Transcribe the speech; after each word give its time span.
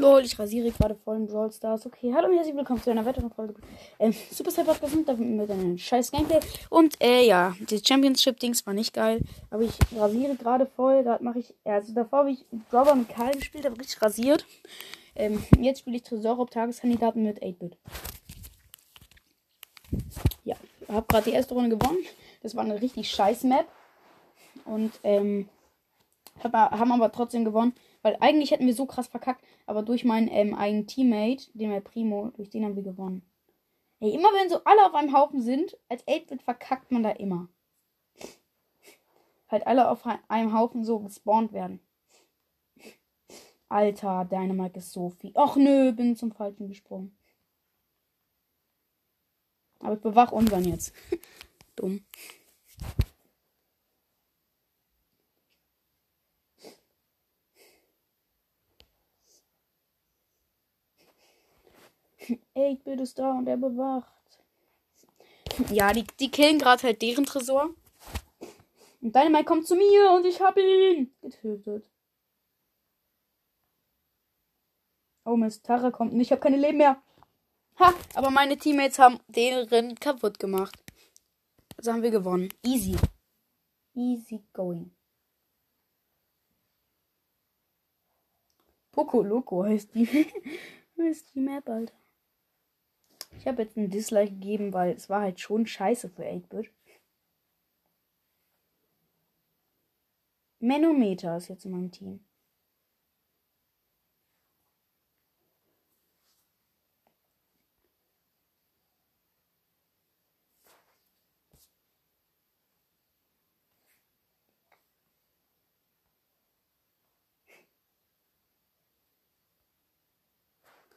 Lol, 0.00 0.24
ich 0.24 0.38
rasiere 0.38 0.70
gerade 0.70 0.94
voll 0.94 1.16
in 1.16 1.26
Brawl 1.26 1.50
Stars. 1.50 1.84
Okay, 1.84 2.12
hallo 2.14 2.28
und 2.28 2.36
herzlich 2.36 2.54
willkommen 2.54 2.80
zu 2.80 2.88
einer 2.88 3.04
weiteren 3.04 3.32
Folge. 3.32 3.54
Ähm, 3.98 4.14
Super 4.30 4.52
Cyber 4.52 4.74
Podcast 4.74 5.18
mit 5.18 5.50
einem 5.50 5.76
scheiß 5.76 6.12
Gameplay. 6.12 6.38
Und, 6.70 7.02
äh, 7.02 7.26
ja, 7.26 7.56
die 7.68 7.82
Championship-Dings 7.84 8.64
war 8.64 8.74
nicht 8.74 8.94
geil. 8.94 9.20
Aber 9.50 9.62
ich 9.62 9.72
rasiere 9.96 10.36
gerade 10.36 10.66
voll. 10.66 11.02
Gerade 11.02 11.24
mache 11.24 11.40
ich, 11.40 11.52
also 11.64 11.92
davor 11.94 12.20
habe 12.20 12.30
ich 12.30 12.44
Dropper 12.70 12.94
mit 12.94 13.08
Karl 13.08 13.32
gespielt, 13.32 13.64
habe 13.64 13.76
richtig 13.76 14.00
rasiert. 14.00 14.46
Ähm, 15.16 15.42
jetzt 15.58 15.80
spiele 15.80 15.96
ich 15.96 16.04
Tresor 16.04 16.38
auf 16.38 16.50
Tageskandidaten 16.50 17.24
mit 17.24 17.42
8-Bit. 17.42 17.76
Ja, 20.44 20.54
habe 20.86 21.06
gerade 21.08 21.24
die 21.24 21.34
erste 21.34 21.54
Runde 21.54 21.76
gewonnen. 21.76 22.04
Das 22.44 22.54
war 22.54 22.62
eine 22.62 22.80
richtig 22.80 23.10
scheiß 23.10 23.42
Map. 23.42 23.66
Und, 24.64 24.92
ähm, 25.02 25.48
hab, 26.44 26.52
haben 26.52 26.92
aber 26.92 27.10
trotzdem 27.10 27.44
gewonnen. 27.44 27.74
Weil 28.02 28.16
eigentlich 28.20 28.50
hätten 28.50 28.66
wir 28.66 28.74
so 28.74 28.86
krass 28.86 29.08
verkackt, 29.08 29.44
aber 29.66 29.82
durch 29.82 30.04
meinen 30.04 30.28
ähm, 30.28 30.54
eigenen 30.54 30.86
Teammate, 30.86 31.50
den 31.54 31.70
wir 31.70 31.80
Primo, 31.80 32.30
durch 32.36 32.50
den 32.50 32.64
haben 32.64 32.76
wir 32.76 32.82
gewonnen. 32.82 33.22
Ey, 34.00 34.14
immer 34.14 34.28
wenn 34.28 34.48
so 34.48 34.62
alle 34.64 34.86
auf 34.86 34.94
einem 34.94 35.12
Haufen 35.12 35.40
sind, 35.40 35.76
als 35.88 36.06
8-Bit 36.06 36.42
verkackt 36.42 36.92
man 36.92 37.02
da 37.02 37.10
immer. 37.10 37.48
Halt 39.48 39.66
alle 39.66 39.90
auf 39.90 40.06
einem 40.28 40.56
Haufen 40.56 40.84
so 40.84 41.00
gespawnt 41.00 41.52
werden. 41.52 41.80
Alter, 43.68 44.24
Dynamite 44.24 44.78
ist 44.78 44.92
so 44.92 45.10
viel. 45.10 45.32
Och 45.34 45.56
nö, 45.56 45.92
bin 45.92 46.16
zum 46.16 46.32
Falschen 46.32 46.68
gesprungen. 46.68 47.16
Aber 49.80 49.94
ich 49.94 50.00
bewach 50.00 50.32
unseren 50.32 50.64
jetzt. 50.64 50.94
Dumm. 51.76 52.04
Bin 62.76 62.98
es 63.00 63.14
da 63.14 63.32
und 63.32 63.46
er 63.48 63.56
bewacht. 63.56 64.12
Ja, 65.70 65.92
die, 65.92 66.04
die 66.20 66.30
killen 66.30 66.58
gerade 66.58 66.82
halt 66.82 67.02
deren 67.02 67.24
Tresor. 67.24 67.70
Und 69.00 69.14
Dynamite 69.14 69.44
kommt 69.44 69.66
zu 69.66 69.76
mir 69.76 70.12
und 70.12 70.26
ich 70.26 70.40
hab 70.40 70.56
ihn 70.56 71.14
getötet. 71.20 71.88
Oh 75.24 75.36
Mist, 75.36 75.64
Tara 75.64 75.90
kommt 75.90 76.12
und 76.12 76.20
ich 76.20 76.30
habe 76.30 76.40
keine 76.40 76.56
Leben 76.56 76.78
mehr. 76.78 77.02
Ha, 77.78 77.94
aber 78.14 78.30
meine 78.30 78.56
Teammates 78.56 78.98
haben 78.98 79.20
deren 79.28 79.94
kaputt 79.94 80.38
gemacht. 80.38 80.76
Also 81.76 81.92
haben 81.92 82.02
wir 82.02 82.10
gewonnen. 82.10 82.48
Easy. 82.64 82.96
Easy 83.94 84.42
going. 84.52 84.90
Poco 88.90 89.22
Loco 89.22 89.64
heißt 89.64 89.94
die. 89.94 90.06
heißt 90.98 91.34
die 91.34 91.40
Map, 91.40 91.68
Alter. 91.68 91.94
Ich 93.38 93.46
habe 93.46 93.62
jetzt 93.62 93.76
ein 93.76 93.88
Dislike 93.88 94.32
gegeben, 94.32 94.72
weil 94.72 94.94
es 94.94 95.08
war 95.08 95.22
halt 95.22 95.40
schon 95.40 95.66
scheiße 95.66 96.10
für 96.10 96.24
8-Bit. 96.24 96.70
Manometer 100.60 101.36
ist 101.36 101.48
jetzt 101.48 101.64
in 101.64 101.70
meinem 101.70 101.90
Team. 101.92 102.20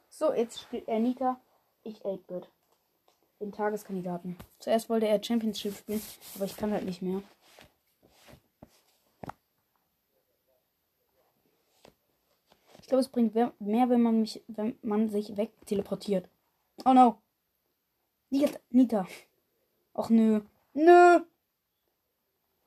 So, 0.08 0.32
jetzt 0.34 0.60
spielt 0.60 0.88
Anita 0.88 1.40
ich 1.84 2.02
8-Bit. 2.02 2.48
Den 3.40 3.52
Tageskandidaten. 3.52 4.36
Zuerst 4.58 4.88
wollte 4.88 5.08
er 5.08 5.22
Championship 5.22 5.76
spielen, 5.76 6.02
aber 6.34 6.44
ich 6.44 6.56
kann 6.56 6.72
halt 6.72 6.84
nicht 6.84 7.02
mehr. 7.02 7.22
Ich 12.80 12.86
glaube, 12.86 13.00
es 13.00 13.08
bringt 13.08 13.34
mehr, 13.34 13.52
wenn 13.58 14.02
man 14.02 14.20
mich, 14.20 14.42
wenn 14.48 14.78
man 14.82 15.08
sich 15.08 15.36
wegteleportiert. 15.36 16.28
Oh 16.84 16.92
no. 16.92 17.18
Nita. 18.70 19.06
Och 19.94 20.10
nö. 20.10 20.40
Nö. 20.74 21.20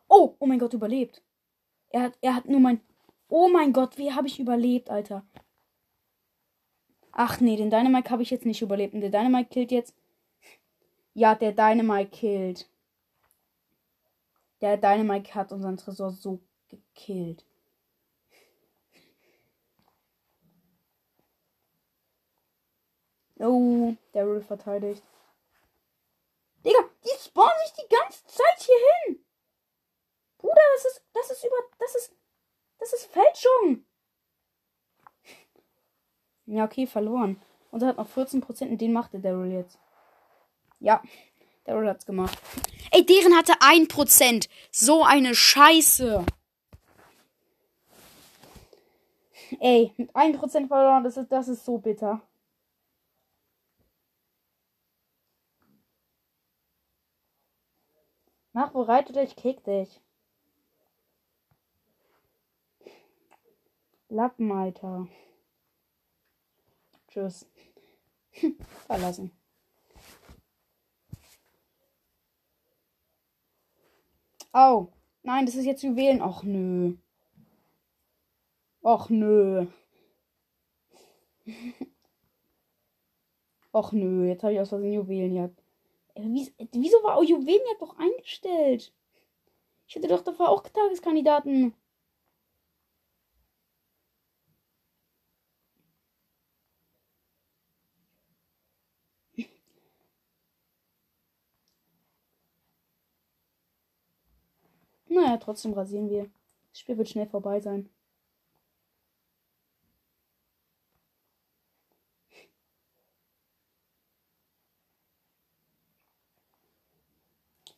Oh, 0.07 0.35
oh 0.39 0.45
mein 0.45 0.59
Gott, 0.59 0.73
überlebt. 0.73 1.21
Er 1.89 2.03
hat, 2.03 2.17
er 2.21 2.35
hat 2.35 2.45
nur 2.47 2.59
mein. 2.59 2.81
Oh 3.29 3.47
mein 3.47 3.73
Gott, 3.73 3.97
wie 3.97 4.11
habe 4.11 4.27
ich 4.27 4.39
überlebt, 4.39 4.89
Alter? 4.89 5.23
Ach 7.17 7.39
nee, 7.39 7.55
den 7.55 7.69
Dynamite 7.69 8.09
habe 8.09 8.23
ich 8.23 8.29
jetzt 8.29 8.45
nicht 8.45 8.61
überlebt. 8.61 8.93
Und 8.93 8.99
der 8.99 9.09
Dynamite 9.09 9.49
killt 9.49 9.71
jetzt. 9.71 9.95
Ja, 11.13 11.33
der 11.33 11.53
Dynamite 11.53 12.11
killt. 12.11 12.69
Der 14.59 14.75
Dynamite 14.75 15.33
hat 15.33 15.53
unseren 15.53 15.77
Tresor 15.77 16.11
so 16.11 16.41
gekillt. 16.67 17.45
Oh, 23.39 23.95
der 24.13 24.27
Rill 24.27 24.41
verteidigt. 24.41 25.03
Digga, 26.65 26.79
die 27.05 27.23
spawnen 27.23 27.53
sich 27.65 27.85
die 27.85 27.95
ganze 27.95 28.25
Zeit 28.25 28.59
hier 28.59 28.75
hin. 29.05 29.25
Bruder, 30.37 30.61
das 30.75 30.85
ist, 30.85 31.01
das 31.13 31.31
ist 31.31 31.45
über, 31.45 31.55
das 31.79 31.95
ist, 31.95 32.13
das 32.79 32.93
ist 32.93 33.05
Fälschung. 33.05 33.85
Ja, 36.45 36.65
okay, 36.65 36.85
verloren. 36.85 37.41
Unser 37.71 37.87
hat 37.87 37.97
noch 37.97 38.09
14% 38.09 38.69
und 38.69 38.79
den 38.79 38.93
machte 38.93 39.19
Daryl 39.19 39.51
jetzt. 39.51 39.79
Ja, 40.79 41.01
Daryl 41.65 41.89
hat's 41.89 42.05
gemacht. 42.05 42.37
Ey, 42.91 43.05
deren 43.05 43.35
hatte 43.35 43.53
1%. 43.53 44.47
So 44.71 45.03
eine 45.03 45.33
Scheiße. 45.35 46.25
Ey, 49.59 49.93
mit 49.97 50.15
1% 50.15 50.67
verloren, 50.67 51.03
das 51.03 51.17
ist, 51.17 51.31
das 51.31 51.47
ist 51.47 51.65
so 51.65 51.77
bitter. 51.77 52.21
Mach 58.53 58.71
bereit 58.71 59.09
oder 59.09 59.23
ich 59.23 59.35
kick 59.35 59.63
dich. 59.65 60.01
Lappen, 64.07 64.51
Alter. 64.51 65.07
Tschüss. 67.15 67.47
Verlassen. 68.87 69.31
Oh. 74.53 74.87
Nein, 75.23 75.45
das 75.45 75.55
ist 75.55 75.63
jetzt 75.65 75.81
Juwelen. 75.81 76.21
Och 76.21 76.43
nö. 76.43 76.93
Och 78.81 79.09
nö. 79.09 79.65
Och 83.71 83.93
nö, 83.93 84.27
jetzt 84.27 84.43
habe 84.43 84.53
ich 84.53 84.59
aus 84.59 84.69
Versehen 84.69 84.93
Juwelenjagd. 84.93 85.61
Äh, 86.15 86.21
wieso 86.73 87.03
war 87.03 87.23
Juwelenjagd 87.23 87.81
doch 87.81 87.97
eingestellt? 87.97 88.93
Ich 89.87 89.95
hätte 89.95 90.09
doch 90.09 90.21
davor 90.21 90.49
auch 90.49 90.63
Tageskandidaten. 90.63 91.73
Naja, 105.07 105.37
trotzdem 105.37 105.73
rasieren 105.73 106.09
wir. 106.09 106.29
Das 106.71 106.79
Spiel 106.81 106.97
wird 106.97 107.09
schnell 107.09 107.27
vorbei 107.27 107.59
sein. 107.59 107.89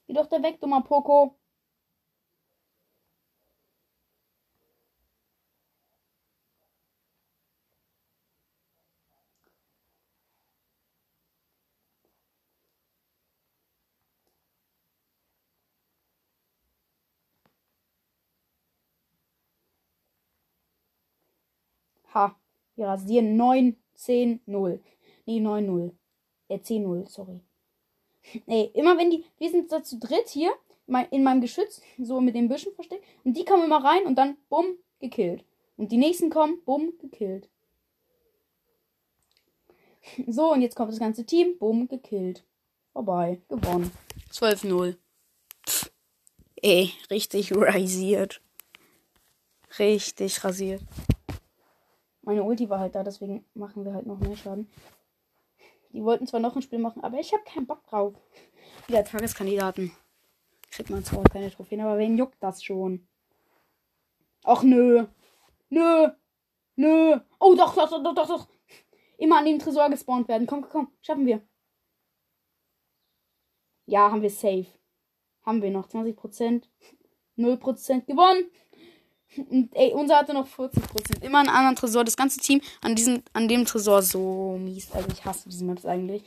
Geh 0.08 0.14
doch 0.14 0.28
da 0.28 0.42
weg, 0.42 0.60
dummer 0.60 0.82
Poco. 0.84 1.36
Ha. 22.18 22.36
Wir 22.76 22.88
rasieren 22.88 23.38
9, 23.38 23.76
10, 23.94 24.42
0. 24.48 24.82
Nee, 25.28 25.40
9, 25.40 25.66
0. 25.66 25.92
Äh, 26.48 26.60
10, 26.60 26.82
0, 26.82 27.06
sorry. 27.08 27.42
Ey, 28.48 28.72
immer 28.74 28.98
wenn 28.98 29.12
die. 29.12 29.24
Wir 29.38 29.52
sind 29.52 29.72
da 29.72 29.84
zu 29.84 30.00
dritt 30.00 30.28
hier 30.28 30.52
in 31.12 31.24
meinem 31.24 31.42
Geschütz, 31.42 31.82
so 32.00 32.20
mit 32.20 32.34
den 32.34 32.48
Büschen 32.48 32.74
versteckt. 32.74 33.06
Und 33.24 33.38
die 33.38 33.46
kommen 33.46 33.66
immer 33.66 33.84
rein 33.84 34.08
und 34.08 34.16
dann 34.16 34.38
bumm, 34.50 34.78
gekillt. 35.00 35.46
Und 35.76 35.92
die 35.92 35.98
nächsten 35.98 36.32
kommen, 36.32 36.60
bumm, 36.66 36.94
gekillt. 37.00 37.50
So, 40.26 40.54
und 40.54 40.62
jetzt 40.62 40.78
kommt 40.78 40.90
das 40.90 41.00
ganze 41.00 41.26
Team. 41.26 41.58
Bumm, 41.60 41.90
gekillt. 41.90 42.46
Vorbei. 42.94 43.42
Gewonnen. 43.50 43.92
12-0. 44.32 44.96
Ey, 46.62 46.94
richtig 47.12 47.54
rasiert. 47.54 48.40
Richtig 49.78 50.42
rasiert. 50.46 50.82
Meine 52.28 52.44
Ulti 52.44 52.70
war 52.70 52.80
halt 52.80 52.94
da, 52.94 53.04
deswegen 53.04 53.46
machen 53.54 53.86
wir 53.86 53.94
halt 53.94 54.06
noch 54.06 54.20
mehr 54.20 54.36
Schaden. 54.36 54.70
Die 55.94 56.04
wollten 56.04 56.28
zwar 56.28 56.42
noch 56.42 56.58
ein 56.58 56.62
Spiel 56.62 56.78
machen, 56.78 57.02
aber 57.02 57.18
ich 57.22 57.32
habe 57.32 57.46
keinen 57.46 57.66
Bock 57.66 57.88
drauf. 57.88 58.16
Wieder 58.86 59.06
Tageskandidaten. 59.06 59.94
Kriegt 60.70 60.90
man 60.90 61.06
zwar 61.06 61.24
keine 61.24 61.50
Trophäen, 61.50 61.80
aber 61.80 61.98
wen 61.98 62.18
juckt 62.18 62.36
das 62.44 62.62
schon? 62.62 63.08
Ach 64.44 64.62
nö. 64.62 65.08
Nö. 65.70 66.10
Nö. 66.76 67.18
Oh 67.40 67.56
doch, 67.56 67.74
doch, 67.74 68.04
doch, 68.04 68.14
doch, 68.14 68.28
doch. 68.28 68.48
Immer 69.18 69.38
an 69.38 69.46
dem 69.46 69.60
Tresor 69.60 69.90
gespawnt 69.90 70.28
werden. 70.28 70.48
Komm, 70.48 70.64
komm, 70.64 70.70
komm. 70.70 70.92
Schaffen 71.00 71.26
wir. 71.26 71.42
Ja, 73.86 74.12
haben 74.12 74.22
wir 74.22 74.30
safe. 74.30 74.68
Haben 75.44 75.62
wir 75.62 75.72
noch 75.72 75.88
20%. 75.88 76.64
0% 77.38 78.06
gewonnen. 78.06 78.52
Und 79.36 79.70
ey, 79.76 79.94
unser 79.94 80.18
hatte 80.18 80.34
noch 80.34 80.48
40%. 80.48 81.24
Immer 81.24 81.40
einen 81.40 81.50
anderen 81.50 81.76
Tresor. 81.76 82.04
Das 82.04 82.18
ganze 82.18 82.40
Team 82.40 82.62
an 82.82 82.96
diesem, 82.96 83.24
an 83.34 83.48
dem 83.48 83.66
Tresor 83.66 84.02
so 84.02 84.58
mies. 84.60 84.92
Also 84.92 85.10
ich 85.12 85.24
hasse 85.26 85.50
diese 85.50 85.66
Maps 85.66 85.86
eigentlich. 85.86 86.24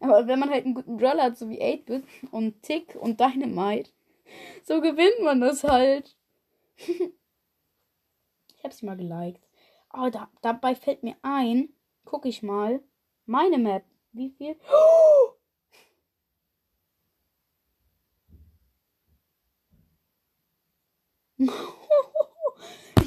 Aber 0.00 0.26
wenn 0.26 0.38
man 0.38 0.50
halt 0.50 0.64
einen 0.64 0.74
guten 0.74 0.96
Brawler 0.96 1.24
hat, 1.24 1.38
so 1.38 1.48
wie 1.48 1.60
8-Bit 1.60 2.04
und 2.30 2.62
Tick 2.62 2.94
und 2.94 3.20
Dynamite, 3.20 3.90
so 4.64 4.80
gewinnt 4.80 5.22
man 5.22 5.40
das 5.40 5.64
halt. 5.64 6.16
ich 6.76 7.12
hab 8.64 8.72
sie 8.72 8.86
mal 8.86 8.96
geliked. 8.96 9.42
Oh, 9.92 10.08
da, 10.10 10.28
dabei 10.42 10.74
fällt 10.74 11.02
mir 11.02 11.16
ein, 11.22 11.70
guck 12.04 12.26
ich 12.26 12.42
mal, 12.42 12.80
meine 13.26 13.58
Map. 13.58 13.84
Wie 14.12 14.30
viel? 14.30 14.56
Oh! 21.40 21.77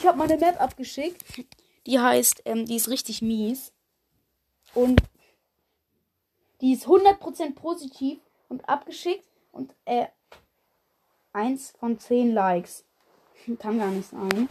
Ich 0.01 0.07
habe 0.07 0.17
meine 0.17 0.37
Map 0.37 0.59
abgeschickt. 0.59 1.23
Die 1.85 1.99
heißt, 1.99 2.41
ähm, 2.45 2.65
die 2.65 2.75
ist 2.75 2.89
richtig 2.89 3.21
mies. 3.21 3.71
Und 4.73 4.99
die 6.59 6.73
ist 6.73 6.87
100% 6.87 7.53
positiv 7.53 8.19
und 8.49 8.67
abgeschickt. 8.67 9.27
Und 9.51 9.75
äh, 9.85 10.07
eins 11.33 11.73
von 11.79 11.99
10 11.99 12.33
Likes. 12.33 12.83
Kann 13.59 13.77
gar 13.77 13.91
nicht 13.91 14.09
sein. 14.09 14.49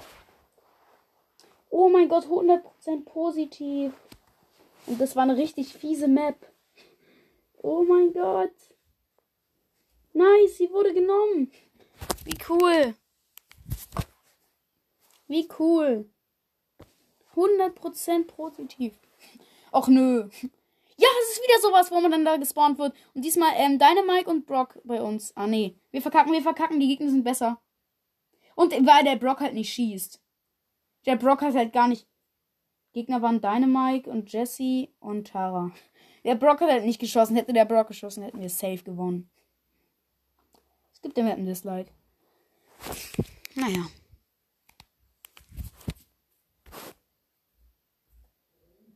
Oh 1.69 1.89
mein 1.89 2.09
Gott, 2.09 2.27
100% 2.27 3.05
positiv. 3.05 3.93
Und 4.87 5.01
das 5.01 5.17
war 5.17 5.25
eine 5.25 5.37
richtig 5.37 5.75
fiese 5.75 6.07
Map. 6.07 6.37
Oh 7.61 7.83
mein 7.83 8.13
Gott. 8.13 8.55
Nice, 10.13 10.59
sie 10.59 10.71
wurde 10.71 10.95
genommen. 10.95 11.51
Wie 12.25 12.39
cool. 12.49 12.95
Wie 15.31 15.49
cool. 15.61 16.11
100% 17.37 18.27
positiv. 18.27 18.99
Och 19.71 19.87
nö. 19.87 20.29
Ja, 20.97 21.09
es 21.23 21.31
ist 21.31 21.43
wieder 21.45 21.61
sowas, 21.63 21.91
wo 21.93 22.01
man 22.01 22.11
dann 22.11 22.25
da 22.25 22.37
gespawnt 22.37 22.79
wird. 22.81 22.95
Und 23.15 23.25
diesmal 23.25 23.53
ähm, 23.55 23.79
Dynamite 23.79 24.29
und 24.29 24.45
Brock 24.45 24.81
bei 24.83 25.01
uns. 25.01 25.33
Ah, 25.37 25.47
nee. 25.47 25.79
Wir 25.93 26.03
verkacken, 26.03 26.33
wir 26.33 26.43
verkacken. 26.43 26.81
Die 26.81 26.89
Gegner 26.89 27.11
sind 27.11 27.23
besser. 27.23 27.63
Und 28.57 28.73
weil 28.73 29.05
der 29.05 29.15
Brock 29.15 29.39
halt 29.39 29.55
nicht 29.55 29.73
schießt. 29.73 30.21
Der 31.07 31.15
Brock 31.15 31.43
hat 31.43 31.55
halt 31.55 31.73
gar 31.73 31.87
nicht. 31.87 32.09
Gegner 32.93 33.23
waren 33.23 33.41
Dynamite 33.41 34.11
und 34.11 34.33
Jesse 34.33 34.89
und 34.99 35.29
Tara. 35.29 35.71
Der 36.25 36.35
Brock 36.35 36.61
hat 36.61 36.71
halt 36.71 36.85
nicht 36.85 37.01
geschossen. 37.01 37.37
Hätte 37.37 37.53
der 37.53 37.67
Brock 37.67 37.87
geschossen, 37.87 38.25
hätten 38.25 38.41
wir 38.41 38.51
safe 38.51 38.83
gewonnen. 38.83 39.31
Es 40.93 41.01
gibt 41.01 41.17
dem 41.17 41.29
ein 41.29 41.47
Dislike. 41.47 41.93
Naja. 43.55 43.87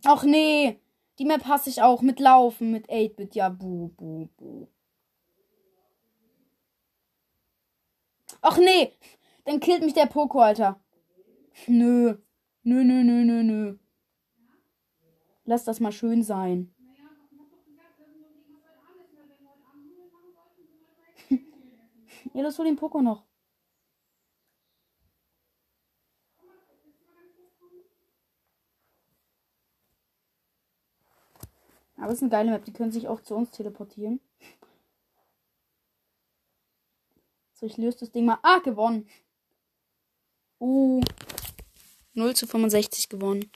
Ach 0.04 0.24
nee. 0.24 0.80
Die 1.18 1.24
Map 1.24 1.44
hasse 1.46 1.70
ich 1.70 1.80
auch 1.80 2.02
mit 2.02 2.20
Laufen, 2.20 2.70
mit 2.70 2.90
8-Bit. 2.90 3.34
Ja, 3.34 3.48
buh, 3.48 3.88
buh, 3.88 4.28
buh. 4.36 4.66
Ach 8.40 8.58
nee. 8.58 8.92
Dann 9.44 9.60
killt 9.60 9.82
mich 9.82 9.94
der 9.94 10.06
Poco, 10.06 10.40
Alter. 10.40 10.80
Nö. 11.66 12.16
Nö, 12.62 12.82
nö, 12.82 13.02
nö, 13.02 13.24
nö, 13.24 13.42
nö. 13.42 13.76
Lass 15.44 15.64
das 15.64 15.80
mal 15.80 15.92
schön 15.92 16.22
sein. 16.22 16.74
ja, 22.34 22.42
das 22.42 22.58
hol 22.58 22.64
den 22.64 22.76
Poco 22.76 23.02
noch. 23.02 23.24
Aber 32.04 32.12
es 32.12 32.18
ist 32.18 32.24
eine 32.24 32.30
geile 32.32 32.50
Map. 32.50 32.66
Die 32.66 32.72
können 32.74 32.92
sich 32.92 33.08
auch 33.08 33.22
zu 33.22 33.34
uns 33.34 33.50
teleportieren. 33.50 34.20
So, 37.54 37.64
ich 37.64 37.78
löse 37.78 38.00
das 38.00 38.12
Ding 38.12 38.26
mal. 38.26 38.38
Ah, 38.42 38.58
gewonnen. 38.58 39.08
Uh. 40.60 41.02
0 42.12 42.36
zu 42.36 42.46
65 42.46 43.08
gewonnen. 43.08 43.50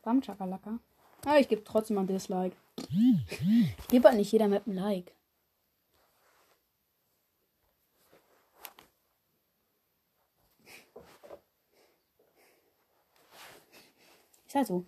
Bam, 0.00 0.22
Chakalaka. 0.22 0.78
Aber 1.26 1.38
ich 1.38 1.48
gebe 1.48 1.62
trotzdem 1.62 1.98
ein 1.98 2.06
Dislike. 2.06 2.56
Ich 2.78 3.88
gebe 3.88 4.08
halt 4.08 4.16
nicht 4.16 4.32
jeder 4.32 4.48
Map 4.48 4.66
ein 4.66 4.72
Like. 4.72 5.14
Ist 14.46 14.54
halt 14.54 14.66
so. 14.66 14.86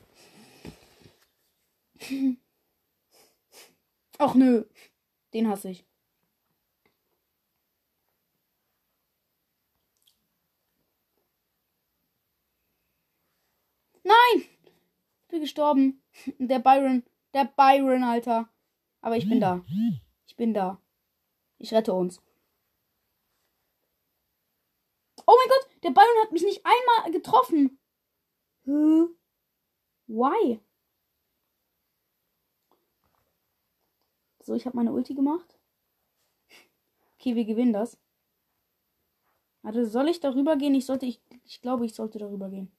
Ach 4.19 4.35
nö. 4.35 4.65
Den 5.33 5.49
hasse 5.49 5.71
ich. 5.71 5.85
Nein! 14.03 14.47
Ich 15.23 15.29
bin 15.29 15.41
gestorben. 15.41 16.03
Der 16.39 16.61
Byron. 16.61 17.03
Der 17.35 17.45
Byron, 17.45 18.05
Alter. 18.05 18.49
Aber 19.01 19.17
ich 19.17 19.29
bin 19.29 19.41
da. 19.41 19.65
Ich 20.27 20.37
bin 20.37 20.55
da. 20.55 20.81
Ich 21.59 21.73
rette 21.75 21.93
uns. 21.93 22.23
Oh 25.27 25.35
mein 25.37 25.49
Gott, 25.49 25.83
der 25.83 25.91
Byron 25.91 26.23
hat 26.23 26.33
mich 26.33 26.45
nicht 26.45 26.65
einmal 26.65 27.11
getroffen. 27.11 27.79
Why? 30.07 30.61
So, 34.47 34.55
ich 34.55 34.65
habe 34.65 34.77
meine 34.77 34.93
Ulti 34.93 35.15
gemacht. 35.15 35.59
Okay, 37.19 37.35
wir 37.35 37.45
gewinnen 37.45 37.73
das. 37.73 37.99
Also 39.65 39.85
soll 39.85 40.09
ich 40.09 40.21
darüber 40.21 40.57
gehen? 40.57 40.75
Ich 40.77 40.87
sollte, 40.87 41.07
ich, 41.07 41.21
ich 41.45 41.61
glaube, 41.61 41.85
ich 41.85 41.95
sollte 41.95 42.19
darüber 42.19 42.49
gehen. 42.49 42.71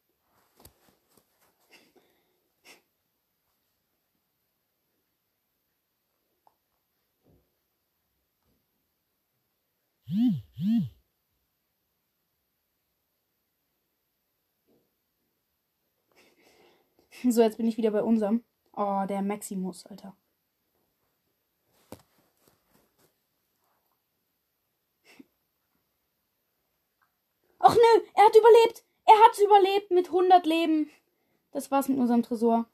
So, 17.30 17.42
jetzt 17.42 17.58
bin 17.58 17.68
ich 17.68 17.78
wieder 17.78 17.92
bei 17.92 18.02
unserem. 18.04 18.44
Oh, 18.74 19.04
der 19.08 19.22
Maximus, 19.22 19.86
Alter. 19.86 20.16
Ach 27.68 27.76
nö, 27.76 28.02
er 28.14 28.26
hat 28.26 28.36
überlebt. 28.36 28.86
Er 29.06 29.16
hat 29.26 29.38
überlebt 29.40 29.92
mit 29.92 30.08
100 30.08 30.46
Leben. 30.46 30.90
Das 31.52 31.70
war's 31.70 31.90
mit 31.90 31.98
unserem 31.98 32.24
Tresor. 32.24 32.66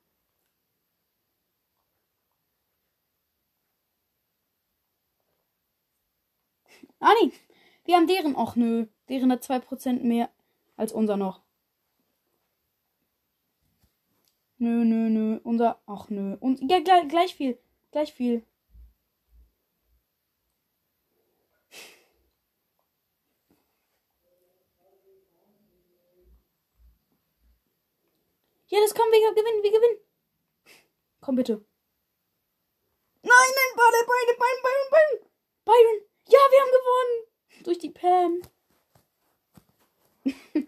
Ah 7.00 7.12
nee, 7.22 7.32
wir 7.86 7.96
haben 7.96 8.06
deren. 8.06 8.36
Ach 8.38 8.56
nö, 8.56 8.86
deren 9.10 9.32
hat 9.32 9.44
2% 9.44 10.04
mehr 10.04 10.30
als 10.78 10.94
unser 10.94 11.18
noch. 11.18 11.42
Nö, 14.60 14.86
nö, 14.86 15.10
nö. 15.10 15.40
Unser. 15.44 15.82
Ach 15.88 16.10
nö. 16.10 16.38
Und 16.40 16.70
ja, 16.70 16.80
gleich, 16.82 17.08
gleich 17.08 17.36
viel. 17.36 17.58
Gleich 17.92 18.14
viel. 18.14 18.46
Ja, 28.74 28.80
das 28.82 28.96
kommen 28.96 29.12
wir 29.12 29.20
gewinnen, 29.20 29.62
wir 29.62 29.72
gewinnen. 29.72 30.00
Komm 31.22 31.36
bitte. 31.36 31.64
Nein, 33.22 33.52
nein, 33.56 33.72
beide, 33.76 33.98
beide, 34.08 34.36
beide, 34.40 34.62
beide, 34.64 34.90
beide. 34.90 35.30
Byron. 35.64 36.02
Ja, 36.28 36.40
wir 36.50 36.60
haben 36.60 36.72
gewonnen. 36.72 37.64
Durch 37.66 37.78
die 37.78 37.92
Pam. 37.92 38.42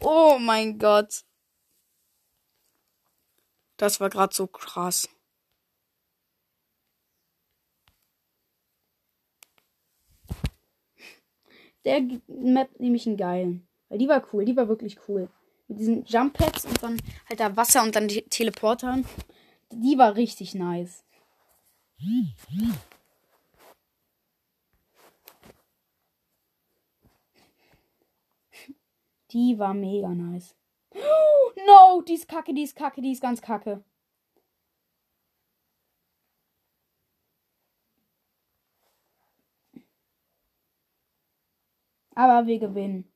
oh 0.00 0.38
mein 0.38 0.78
Gott. 0.78 1.22
Das 3.76 4.00
war 4.00 4.08
gerade 4.08 4.34
so 4.34 4.46
krass. 4.46 5.10
Der 11.84 12.00
Map 12.26 12.80
nehme 12.80 12.96
ich 12.96 13.06
einen 13.06 13.18
geilen. 13.18 13.68
Weil 13.90 13.98
die 13.98 14.08
war 14.08 14.26
cool, 14.32 14.46
die 14.46 14.56
war 14.56 14.66
wirklich 14.68 14.98
cool. 15.08 15.28
Mit 15.68 15.78
diesen 15.80 16.04
Jump 16.04 16.34
Pads 16.34 16.64
und 16.66 16.82
dann 16.82 17.00
halt 17.28 17.40
da 17.40 17.56
Wasser 17.56 17.82
und 17.82 17.94
dann 17.96 18.08
die 18.08 18.22
Teleportern. 18.22 19.04
Die 19.72 19.98
war 19.98 20.14
richtig 20.16 20.54
nice. 20.54 21.04
Die 29.30 29.58
war 29.58 29.74
mega 29.74 30.08
nice. 30.08 30.54
No, 31.66 32.02
die 32.02 32.14
ist 32.14 32.28
kacke, 32.28 32.52
die 32.52 32.62
ist 32.62 32.76
kacke, 32.76 33.00
die 33.00 33.12
ist 33.12 33.22
ganz 33.22 33.40
kacke. 33.40 33.82
Aber 42.14 42.46
wir 42.46 42.58
gewinnen. 42.58 43.10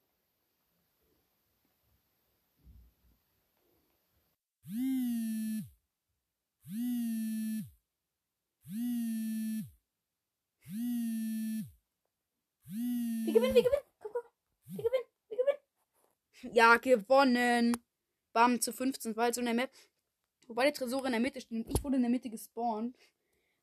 Wir 13.24 13.34
gewinnen, 13.34 13.54
wir 13.54 13.62
gewinnen. 13.62 13.82
Komm, 14.00 14.12
komm. 14.12 14.22
Wir 14.66 14.84
gewinnen, 14.84 15.04
wir 15.28 15.36
gewinnen. 15.36 15.58
Ja, 16.58 16.76
gewonnen. 16.76 17.80
Bam, 18.32 18.60
zu 18.60 18.72
15. 18.72 19.14
War 19.14 19.26
halt 19.26 19.36
so 19.36 19.40
in 19.40 19.44
der 19.44 19.54
Map. 19.54 19.70
Wobei 20.48 20.64
der 20.64 20.74
Tresor 20.74 21.06
in 21.06 21.12
der 21.12 21.20
Mitte 21.20 21.40
steht. 21.40 21.68
Ich 21.68 21.84
wurde 21.84 21.94
in 21.94 22.02
der 22.02 22.10
Mitte 22.10 22.28
gespawnt. 22.30 22.98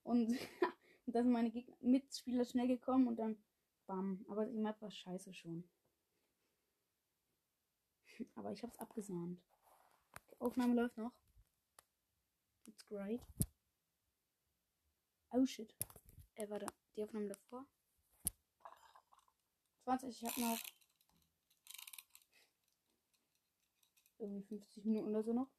Und, 0.03 0.29
und 1.05 1.13
da 1.13 1.21
sind 1.21 1.33
meine 1.33 1.51
Gegner 1.51 1.75
Mitspieler 1.81 2.45
schnell 2.45 2.69
gekommen 2.69 3.09
und 3.09 3.17
dann 3.17 3.37
bam. 3.85 4.25
Aber 4.29 4.45
die 4.45 4.57
Map 4.57 4.81
war 4.81 4.89
scheiße 4.89 5.33
schon. 5.33 5.69
Aber 8.35 8.53
ich 8.53 8.63
hab's 8.63 8.79
abgesahnt. 8.79 9.41
Die 10.31 10.39
Aufnahme 10.39 10.75
läuft 10.75 10.97
noch. 10.97 11.11
It's 12.65 12.85
great. 12.85 13.19
Oh 15.31 15.45
shit. 15.45 15.75
Äh, 16.35 16.49
warte. 16.49 16.67
Die 16.95 17.03
Aufnahme 17.03 17.27
davor. 17.27 17.65
20, 19.83 20.09
ich 20.09 20.23
hab 20.23 20.37
noch 20.37 20.74
irgendwie 24.25 24.43
50 24.43 24.85
Minuten 24.85 25.09
oder 25.09 25.23
so 25.23 25.33
noch. 25.33 25.49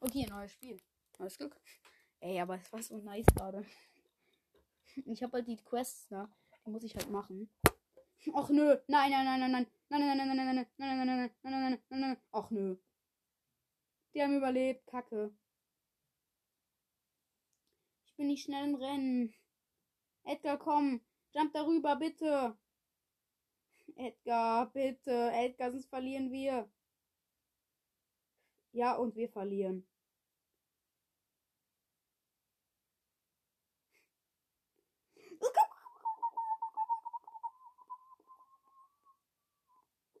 Okay, 0.00 0.26
neues 0.28 0.52
Spiel. 0.52 0.76
Neues 1.18 1.38
Glück. 1.38 1.58
Ey, 2.20 2.40
aber 2.40 2.56
es 2.56 2.72
war 2.72 2.82
so 2.82 2.98
nice 2.98 3.26
gerade. 3.34 3.64
Ich 5.06 5.22
habe 5.22 5.32
halt 5.34 5.48
die 5.48 5.56
Quests, 5.56 6.10
ne? 6.10 6.28
Die 6.64 6.70
muss 6.70 6.84
ich 6.84 6.94
halt 6.94 7.10
machen. 7.10 7.50
Ach 8.32 8.48
nö. 8.48 8.78
Nein, 8.86 9.10
nein, 9.10 9.24
nein, 9.24 9.40
nein, 9.40 9.52
nein. 9.52 9.66
Nein, 9.88 10.00
nein, 10.00 10.16
nein, 10.16 10.28
nein, 10.28 10.36
nein, 10.36 10.46
nein, 10.46 10.66
nein, 10.78 11.06
nein, 11.06 11.06
nein, 11.06 11.06
nein, 11.06 11.32
nein, 11.42 11.60
nein, 11.60 11.82
nein, 11.88 12.00
nein. 12.00 12.16
Ach 12.32 12.50
nö. 12.50 12.76
Die 14.14 14.22
haben 14.22 14.36
überlebt. 14.36 14.86
Kacke. 14.86 15.34
Ich 18.06 18.16
bin 18.16 18.28
nicht 18.28 18.44
schnell 18.44 18.68
im 18.68 18.74
Rennen. 18.76 19.34
Edgar, 20.22 20.58
komm. 20.58 21.00
Jump 21.32 21.52
darüber, 21.52 21.96
bitte. 21.96 22.56
Edgar, 23.96 24.72
bitte. 24.72 25.30
Edgar, 25.32 25.72
sonst 25.72 25.88
verlieren 25.88 26.30
wir. 26.30 26.70
Ja, 28.74 28.92
und 28.96 29.16
wir 29.16 29.30
verlieren. 29.30 29.86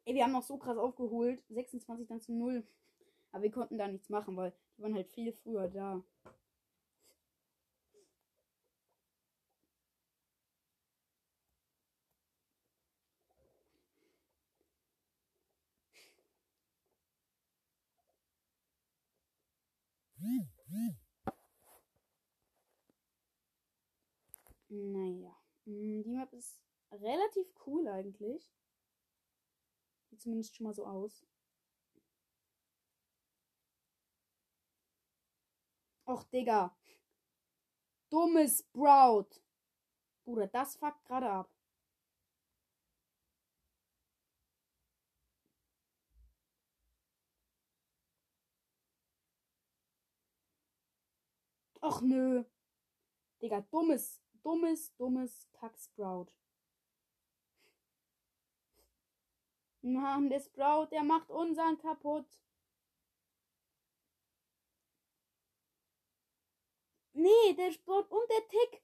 Ey, 0.06 0.14
wir 0.14 0.24
haben 0.24 0.32
noch 0.32 0.42
so 0.42 0.56
krass 0.58 0.78
aufgeholt. 0.78 1.42
26 1.48 2.06
dann 2.06 2.20
zu 2.20 2.32
0. 2.32 2.66
Aber 3.32 3.42
wir 3.42 3.50
konnten 3.50 3.78
da 3.78 3.88
nichts 3.88 4.08
machen, 4.10 4.36
weil 4.36 4.52
die 4.78 4.82
waren 4.82 4.94
halt 4.94 5.08
viel 5.10 5.32
früher 5.32 5.68
da. 5.68 6.02
Naja. 24.74 25.36
Mm, 25.66 26.02
die 26.02 26.10
Map 26.10 26.32
ist 26.32 26.60
relativ 26.90 27.46
cool 27.66 27.86
eigentlich. 27.88 28.52
Sieht 30.10 30.20
zumindest 30.20 30.56
schon 30.56 30.64
mal 30.64 30.74
so 30.74 30.84
aus. 30.84 31.24
Och, 36.06 36.24
Digga. 36.24 36.76
Dummes 38.10 38.60
Sprout. 38.60 39.40
Bruder, 40.24 40.46
das 40.48 40.76
fuckt 40.76 41.04
gerade 41.04 41.30
ab. 41.30 41.50
Och 51.80 52.02
nö. 52.02 52.44
Digga, 53.40 53.60
dummes, 53.70 54.23
dummes, 54.44 54.94
dummes 54.96 55.48
Kack-Sprout. 55.54 56.28
Mann, 59.82 60.30
der 60.30 60.40
Sprout, 60.40 60.88
der 60.92 61.02
macht 61.02 61.30
unseren 61.30 61.76
kaputt. 61.78 62.26
Nee, 67.12 67.54
der 67.56 67.72
Sprout 67.72 68.06
und 68.08 68.30
der 68.30 68.48
Tick. 68.48 68.82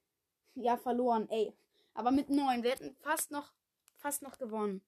Ja, 0.54 0.76
verloren, 0.76 1.28
ey. 1.30 1.56
Aber 1.94 2.10
mit 2.10 2.28
neun. 2.28 2.62
Wir 2.62 2.72
hätten 2.72 2.94
fast 2.96 3.30
noch, 3.30 3.52
fast 3.96 4.22
noch 4.22 4.38
gewonnen. 4.38 4.82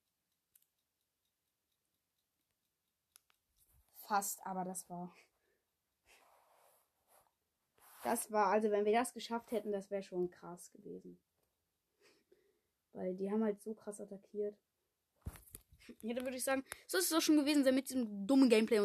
Fast, 3.95 4.45
aber 4.47 4.65
das 4.65 4.89
war. 4.89 5.15
Das 8.03 8.31
war, 8.31 8.49
also 8.49 8.71
wenn 8.71 8.85
wir 8.85 8.93
das 8.93 9.13
geschafft 9.15 9.53
hätten, 9.53 9.73
das 9.73 9.91
wäre 9.91 10.03
schon 10.03 10.31
krass 10.31 10.71
gewesen. 10.73 11.19
Weil 12.93 13.15
die 13.15 13.31
haben 13.31 13.45
halt 13.45 13.61
so 13.63 13.75
krass 13.75 14.01
attackiert. 14.01 14.57
Ja, 16.01 16.15
dann 16.15 16.25
würde 16.25 16.37
ich 16.37 16.45
sagen, 16.45 16.65
so 16.87 16.99
ist 16.99 17.07
es 17.07 17.13
auch 17.13 17.21
schon 17.21 17.37
gewesen 17.37 17.63
mit 17.75 17.89
diesem 17.89 18.27
dummen 18.27 18.49
Gameplay. 18.49 18.79